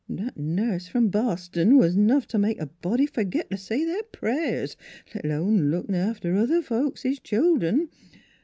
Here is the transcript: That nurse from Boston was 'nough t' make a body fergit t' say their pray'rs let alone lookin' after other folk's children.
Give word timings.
That 0.09 0.35
nurse 0.35 0.87
from 0.87 1.09
Boston 1.09 1.77
was 1.77 1.95
'nough 1.95 2.25
t' 2.27 2.39
make 2.39 2.59
a 2.59 2.65
body 2.65 3.05
fergit 3.05 3.51
t' 3.51 3.55
say 3.57 3.85
their 3.85 4.01
pray'rs 4.11 4.75
let 5.13 5.25
alone 5.25 5.69
lookin' 5.69 5.93
after 5.93 6.33
other 6.35 6.63
folk's 6.63 7.03
children. 7.21 7.87